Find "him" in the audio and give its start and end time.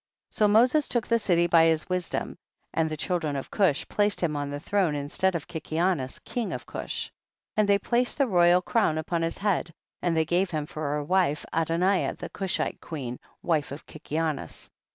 4.19-4.35, 10.49-10.65